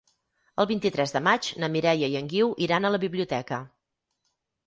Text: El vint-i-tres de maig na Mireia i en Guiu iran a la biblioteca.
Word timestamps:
El 0.61 0.67
vint-i-tres 0.69 1.11
de 1.17 1.21
maig 1.25 1.49
na 1.63 1.69
Mireia 1.75 2.09
i 2.13 2.17
en 2.21 2.31
Guiu 2.33 2.49
iran 2.67 2.89
a 2.89 2.93
la 2.97 3.01
biblioteca. 3.03 3.63